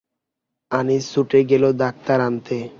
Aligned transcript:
আনিস 0.71 1.03
ছুটে 1.13 1.39
গেল 1.51 1.63
ডাক্তার 1.81 2.17
আনতে। 2.21 2.57